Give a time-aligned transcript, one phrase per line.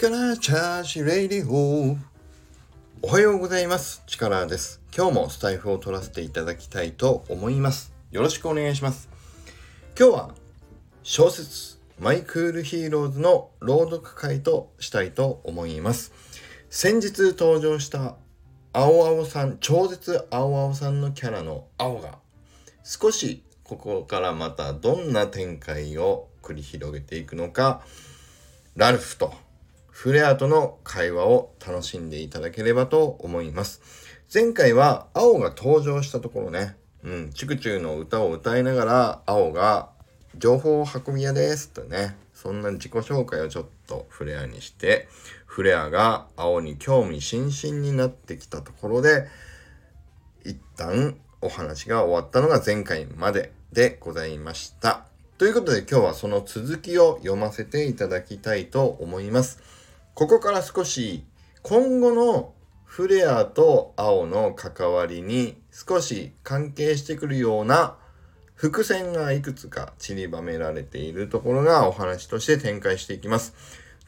[0.00, 1.94] 力チャージレイディオ
[3.02, 4.02] おはようございます。
[4.06, 4.80] 力です。
[4.96, 7.92] 今日もスタエフを取らせていただきたいと思います。
[8.10, 9.10] よろしくお願いします。
[9.98, 10.34] 今日は
[11.02, 16.14] 小説 My Crypto Heroes の朗読会としたいと思います。
[16.70, 18.16] 先日登場した
[18.72, 22.20] 青青さん超絶青青さんのキャラの青が
[22.84, 27.82] 少しここからまたどんな展開を繰り広げていくのか
[28.76, 29.34] ラルフと
[30.00, 33.82] フレアとの会話を楽しんでいただければと思います。
[34.32, 39.90] 前回は青が登場したところね、うん、チクチュの歌を歌いながら青が
[40.38, 45.06] 情報運び屋ですとね、そんな自己紹介をちょっとフレアにして、
[45.44, 49.26] フレアが青に興味津々になってきたところで、
[50.46, 55.04] 一旦お話が終わったのが前回まででございました。
[55.36, 59.78] ということで今日はその続きを読ませていただきたいと思います。
[60.14, 61.24] ここから少し
[61.62, 67.96] 今後のフレアと青の関わりに少し関係してくるような
[68.54, 73.54] 伏線がいくつか散りばめられているところがお話として展開していきます。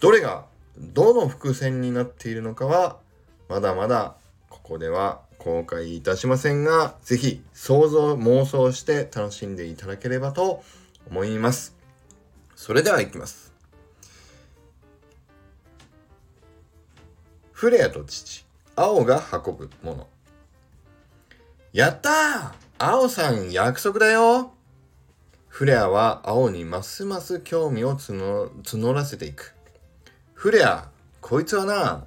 [0.00, 0.47] どれが
[0.78, 2.98] どの伏線になっているのかは
[3.48, 4.17] まだまだ
[4.50, 10.62] ここでは公開いたしませんが、ぜひ想像妄想して楽しんでいただければと
[11.11, 11.77] 思います。
[12.55, 13.52] それでは行きます。
[17.63, 20.09] フレアと父、青が運ぶもの。
[21.73, 24.53] やったー青さん約束だよ
[25.47, 29.55] フレアは青にますます興味を募らせていく。
[30.35, 30.89] フレア、
[31.21, 32.07] こいつはな、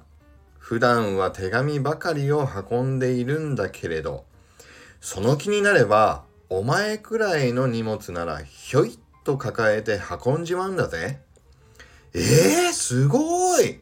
[0.58, 4.26] 普段は手紙ばかりを運んでいるんだけれど、
[5.00, 11.18] その気になれば、お前くらいの荷物ならひょいっと抱えて運んじまうんだぜ。
[12.12, 13.80] えー、すごい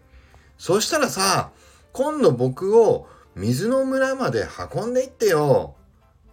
[0.58, 1.50] そしたらさ、
[1.94, 4.44] 今度僕を水の村まで
[4.74, 5.76] 運んでいってよ。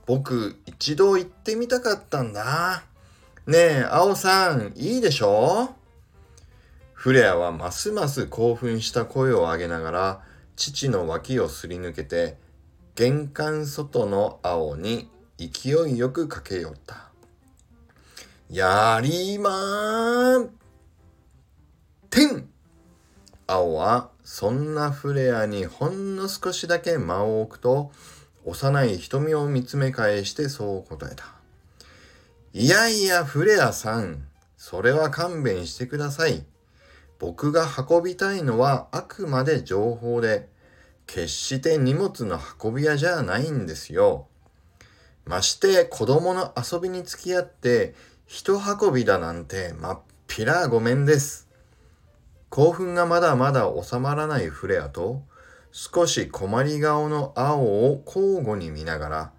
[0.08, 2.84] 僕一度行ってみたかったんだ。
[3.46, 5.76] ねえ、青さん、いいでしょ？
[6.94, 10.22] フレアはますます興奮した声を上げながら、
[10.56, 12.38] 父の脇をすり抜けて、
[12.96, 17.12] 玄関外の青に勢いよく駆け寄った。
[18.50, 20.50] やりまーん
[22.10, 22.50] てん
[23.46, 27.92] 青はそんなフレアにほんの少しだけ間を置くと、
[28.46, 31.26] 幼い瞳を見つめ返してそう答えた。
[32.54, 34.24] いやいや、フレアさん、
[34.58, 36.44] それは勘弁してください。
[37.20, 40.50] 僕が運びたいのはあくまで情報で、
[41.08, 44.28] 決して荷物の運び屋じゃないんですよ。
[45.26, 47.94] まして子供の遊びに付き合って
[48.26, 51.51] 人運びだなんてまっぴらごめんです。
[52.52, 55.24] 興奮がまだまだ収まらないフレアと、
[55.72, 59.32] 少し困り顔の青を交互に見ながら、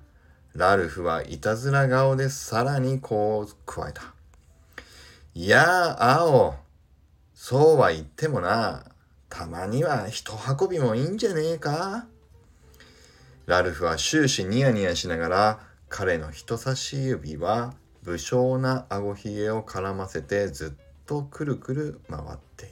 [0.55, 4.15] ラルフはいたずら顔でさらにこう加えた。
[5.35, 6.55] いやあ、青。
[7.35, 8.87] そうは言ってもな、
[9.29, 12.07] たまには人運びもいいんじゃねえか
[13.45, 17.75] ラルフは終始ニヤニヤしながら、彼の人差し指は
[18.05, 22.72] 武将なあごひげを絡ませてずっとくるくる回っている。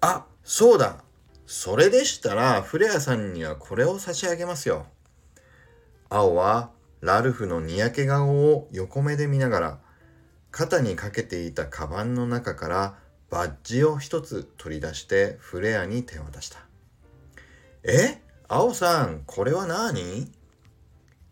[0.00, 1.04] あ、そうだ。
[1.46, 4.86] それでしたら、フレアさんにはこれを差し上げますよ。
[6.10, 6.70] 青は
[7.00, 9.78] ラルフのにやけ顔を横目で見ながら、
[10.50, 12.98] 肩にかけていたカバンの中から
[13.30, 16.58] バッジを一つ取り出してフレアに手渡した。
[17.82, 20.32] え青さん、これは何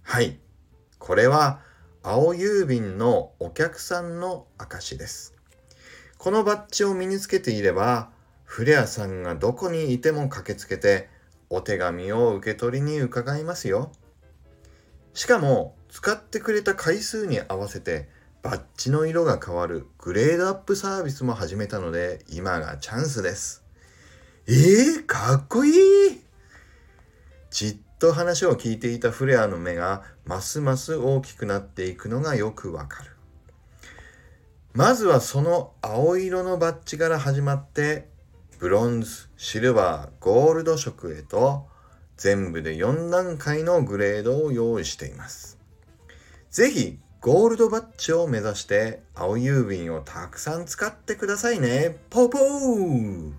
[0.02, 0.38] はい。
[0.98, 1.60] これは
[2.02, 5.34] 青郵便のお客さんの証です。
[6.18, 8.10] このバッジを身につけていれば、
[8.46, 11.10] フレアさんがどこにいても駆けつけて
[11.50, 13.92] お手紙を受け取りに伺いますよ。
[15.12, 18.08] しかも使ってくれた回数に合わせて
[18.42, 23.64] バッジの色が変わるグレードアップサービスも始めたので今がチャンスです。
[24.46, 25.72] えー、かっこいい
[27.50, 33.10] じっと話を聞いていたフレアの目がますます大きくなっていくのがよくわかる。
[34.74, 38.08] まずはその青色のバッジから始まって
[38.58, 41.66] ブロンズ、シルバー、ゴールド色へと
[42.16, 45.58] 全部で4段階のグレードを用意しています。
[46.50, 51.98] ぜひゴールドバッジを目指して青郵便をたくさん使ってくださいね。
[52.08, 53.32] ポポー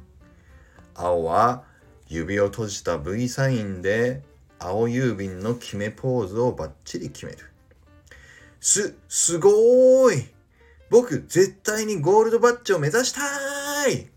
[0.94, 1.64] 青は
[2.08, 4.22] 指を閉じた V サインで
[4.60, 7.40] 青郵便の決めポーズをバッチリ決める。
[8.60, 10.28] す、すごーい
[10.90, 14.10] 僕絶対にゴールドバッジを目指したい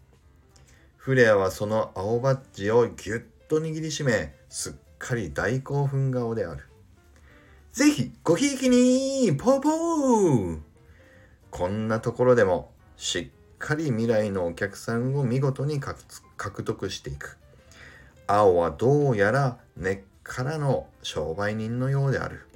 [1.00, 6.66] フレアはその青バッジをぎゅっと握りしめ、すっかり大興奮顔である。
[7.72, 10.58] ぜひ、ごひいきに、ポーポー
[11.50, 17.38] こんなところでも、しっかり未来のお客さんを見事に獲得していく。
[18.26, 22.46] 青はどうやら根っからの商売人のようである。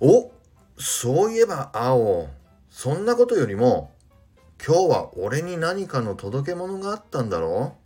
[0.00, 0.32] お
[0.78, 2.28] そういえば青、
[2.70, 3.92] そんなことよりも、
[4.66, 7.76] 今日は俺に何かの届け物があったんだろ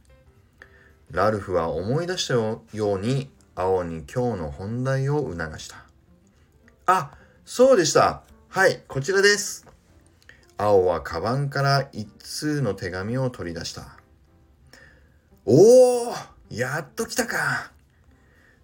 [1.13, 1.17] う？
[1.17, 5.85] ラルフは思い出したように青に今日の本題を促した。
[6.87, 7.13] あ、
[7.45, 8.23] そうでした。
[8.49, 9.69] はい、こちらです。
[10.59, 13.97] 青はカバンから一通の手紙を取り出した。
[15.45, 16.15] おお
[16.51, 17.71] やっと来たか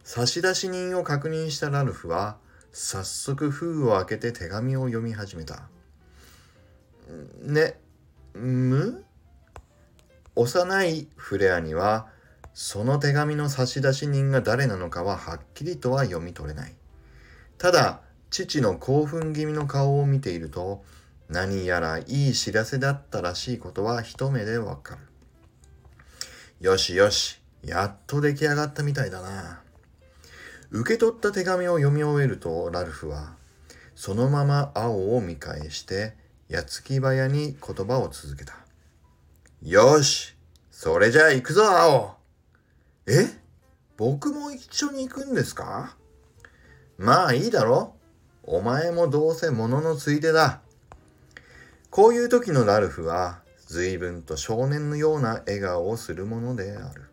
[0.03, 2.39] 差出人を確認したラルフは、
[2.73, 5.69] 早速封を開けて手紙を読み始めた。
[7.43, 7.79] ね、
[8.35, 9.05] む？
[10.37, 12.09] 幼いフレアには、
[12.55, 16.75] その手紙の差出人が誰なのかははっきりとは読み取れない。
[17.59, 18.01] ただ、
[18.31, 20.85] 父の興奮気味の顔を見ていると、
[21.29, 25.01] 何やらいい知らせだったらしいことは一目でわかる。
[26.61, 29.61] よしよし、やっと出来上がったみたいだな。
[30.71, 33.35] 受け取った手紙を読み終えると、ラルフは、
[33.95, 36.17] そのまま青を見返して、
[36.51, 38.57] 矢継ぎ早に言葉を続けた。
[39.63, 40.35] よし、
[40.73, 42.17] それじゃあ行くぞ、青
[43.07, 43.29] え？
[43.97, 45.97] 僕も一緒に行くんですか？
[46.99, 47.95] まあいいだろ
[48.43, 50.61] お前もどうせ物のついでだ。
[51.89, 57.05] こういう時のラルフは随分と少年のような笑顔をするものである。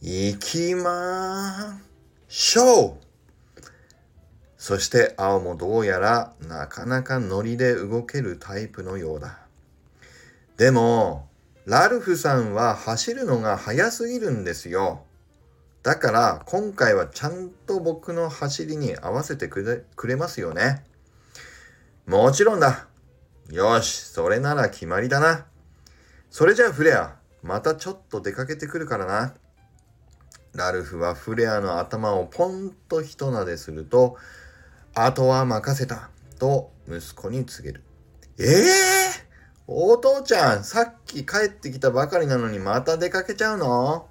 [0.00, 1.78] 行きまー
[2.28, 3.09] しょう
[4.60, 9.38] そして青もどうやらなかなかノリで動けるタイプのようだ。
[10.58, 11.30] でも、
[11.64, 15.02] ラルフさんは走るのが速すぎるんですよ。
[15.82, 20.84] だから今回はちゃんと僕の走りに合わせてくれくれますよね。
[22.04, 22.86] もちろんだ。
[23.48, 25.46] よし、それなら決まりだな。
[26.28, 29.34] それじゃあフレア、またちょっと出かけてくるからな。
[30.52, 34.18] ラルフはフレアの頭をポンと一撫ですると、
[34.94, 37.82] あとは任せた、と息子に告げる。
[38.38, 39.30] ええー？
[39.66, 44.08] お父ちゃん、さっき帰ってきたばかりなのにまた出かけちゃうの？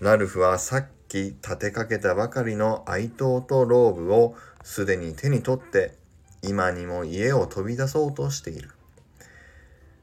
[0.00, 5.96] ラルフはさっき立てかけたばかりの愛刀とローブをすでに手に取って
[6.42, 8.70] 今にも家を飛び出そうとしている。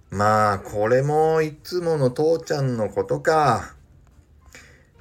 [0.09, 3.75] まあ、これもいつもの父ちゃんのことか。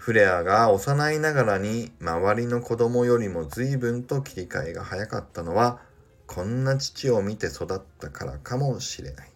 [0.00, 5.78] フレアが幼いながらに周りの子供よりも随分と切り替えが早かったのは
[6.26, 9.30] こんな父を見て育ったからかもしれない。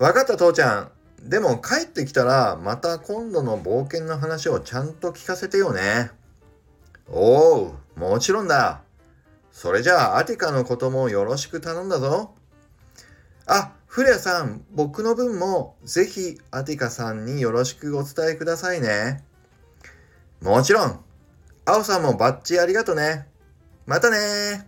[0.00, 0.90] わかった父ちゃん。
[1.22, 6.10] でも帰ってきたらまた今度の冒険の話をちゃんと聞かせてよね。
[7.08, 8.82] おう、もちろんだ。
[9.52, 12.34] それじゃあアティカのこともよろしく頼んだぞ。
[13.46, 19.22] あ、フレアさん、僕の分もぜひアティカさんによろしくお伝えくださいね。
[20.42, 21.00] もちろん。
[21.64, 23.28] アオさんもバッチありがとね。
[23.86, 24.66] またね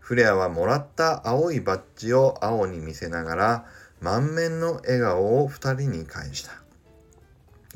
[0.00, 3.66] フレアはもらった青いバッジを青に見せながら
[4.00, 6.60] 満面の笑顔を二人に返した。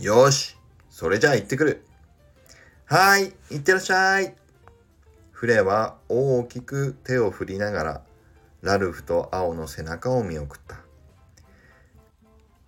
[0.02, 0.56] よし、
[0.90, 1.84] それじゃあ行ってくる。
[2.86, 4.34] はい、行ってらっしゃい。
[5.30, 8.02] フレは大きく手を振りながら、
[8.62, 10.80] ラルフと青の背中を見送った。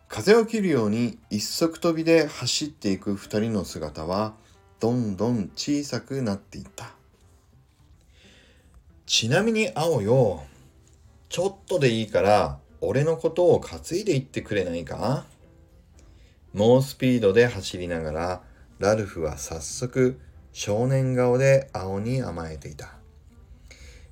[0.08, 4.34] 風を切るように一足飛びで走っていく二人の姿は、
[4.80, 6.90] どんどん小さくなっていった。
[9.06, 10.42] ちなみに青よ、
[11.28, 15.24] ちょっとでいいから俺のことを担いでいってくれないか？
[16.52, 18.42] 猛スピードで走りながら、
[18.78, 20.20] ラルフは早速
[20.52, 22.94] 少年顔で青に甘えていた。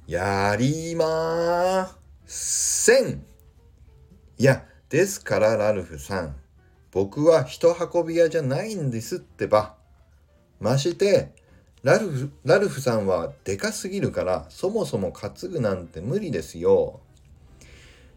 [0.06, 3.24] やりません
[4.36, 6.36] いや、ですからラルフさん、
[6.90, 9.76] 僕は人運び屋じゃないんですってば。
[10.60, 11.32] まして、
[11.82, 17.00] ラルフ、ラルフさんはでかすぎるから、そもそも担ぐなんて無理ですよ。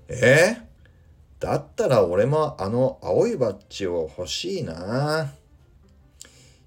[0.08, 0.58] え？
[1.40, 5.34] ー、だったら俺もあの青いバッジを欲しいな。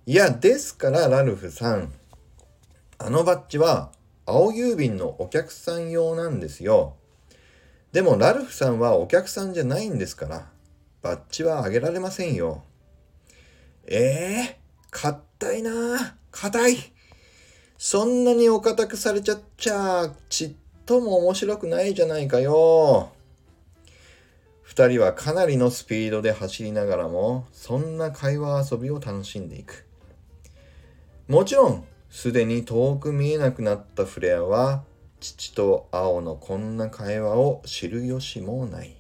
[0.07, 1.93] いや、ですからラルフさん、
[2.99, 3.93] あのバッジは
[4.29, 6.97] 青郵便のお客さん用なんですよ。
[7.93, 10.51] でもラルフさんはお客さんじゃないんですから、
[11.01, 12.63] バッジはあげられませんよ。
[13.87, 16.77] ええー、硬いな硬い。
[17.79, 20.53] そんなにお堅くされちゃっちゃ、ちっ
[20.85, 23.13] とも面白くないじゃないかよ。
[24.69, 29.87] 2人はかなりのスピードで走りながらもそんな会話遊びを楽しんでいく
[31.27, 34.83] もちろんすでに遠く見えなくなったフレアは
[35.21, 38.95] 父と青のこんな会話を知る由もない。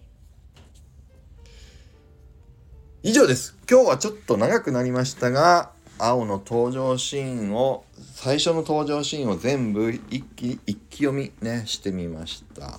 [3.03, 3.57] 以上です。
[3.71, 7.85] 今日はちょっと長くなりましたが青の登場シーンを
[8.15, 12.79] 最初の登場シーンを全部一気一気読みねしてみました。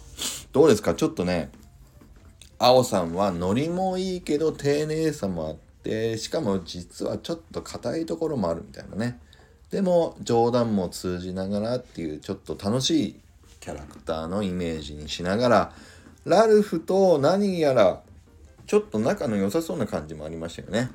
[0.51, 0.93] どうですか？
[0.93, 1.49] ちょっとね
[2.57, 9.19] 青さんはノリもいいけど丁寧さもあってしかも実はちょっと硬いところもあるみたいなね。
[9.71, 13.19] でも冗談も通じながらっていうちょっと楽しい
[13.59, 15.71] キャラクターのイメージにしながら
[16.25, 18.01] ラルフと何やら
[18.65, 20.89] ちょっと仲の良さそうな感じもありましたよね。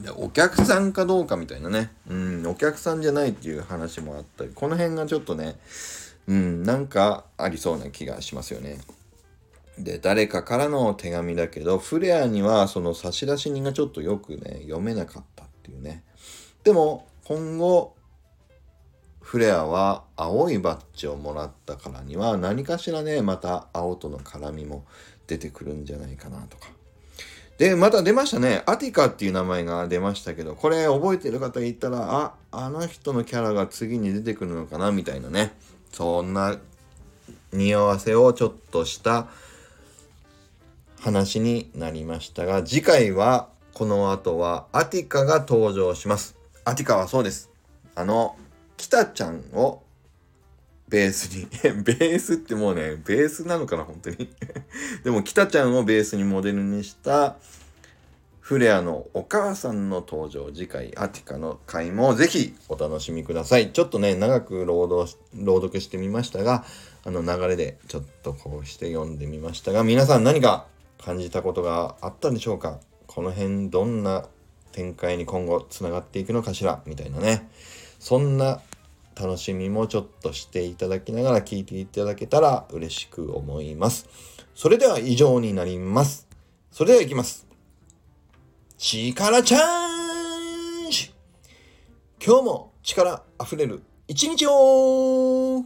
[0.00, 5.58] でお客さんかどうかみたいなね、うん、お客さんじゃないっていう話もあったりこの辺がちょっとね、
[6.26, 8.78] うん、なんかありそうな気がしますよね。
[9.78, 16.02] で誰かからの手紙だけどフレアにはその差出人がちょっとよくね読めなかったっていうね
[16.64, 17.94] でも今後
[19.20, 24.84] フレアは青いバッジをもらったからには何かしらねまた青との絡みも
[25.28, 26.70] 出てくるんじゃないかなとか
[27.56, 28.62] で、また出ましたね。
[28.66, 35.52] アティカっていう名前が出ましたけど、これ覚えてる方いたら、あ、あの人のキャラが次に出てくるのかなみたいなね。
[35.92, 36.56] そんな
[37.52, 39.28] 匂わせをちょっとした
[41.00, 46.39] 話になりましたが、次回は、この後はアティカが登場します。
[46.64, 47.50] アティカはそうです。
[47.94, 48.36] あの、
[48.76, 49.82] キタちゃんを
[50.88, 51.46] ベースに
[51.82, 54.28] ベースってもうね、ベースなのかな、本当に
[55.04, 57.36] でも、北ちゃんをベースにモデルにした
[58.40, 63.72] フレアのお母さんの登場、次回、アティカの回もぜひお楽しみください。
[63.72, 65.08] ちょっとね、長く朗読
[65.44, 66.64] 朗読してみましたが、
[67.04, 70.66] あの流れでちょっとこうして読んでみましたが、皆さん何か
[71.02, 72.80] 感じたことがあったんでしょうか？
[73.06, 74.26] この辺どんな
[74.72, 77.48] 展開に今後つながっていくのかしらみたいなね。
[77.98, 78.60] そんな
[79.14, 84.08] 楽しみもちょっとしていただきながら聞いていただけたら嬉しく思います。
[84.54, 86.26] それでは以上になります。
[86.72, 87.46] それでは行きます。
[88.78, 91.12] 力チャージ
[92.24, 95.64] 今日も力あふれる一日を